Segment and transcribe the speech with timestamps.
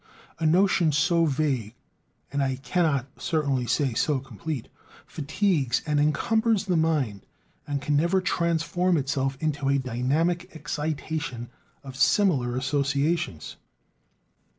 [0.39, 1.75] A notion so vague
[2.33, 4.67] (I cannot certainly say so complete!)
[5.05, 7.27] fatigues and encumbers the mind
[7.67, 11.51] and can never transform itself into a dynamic excitation
[11.83, 13.57] of similar associations.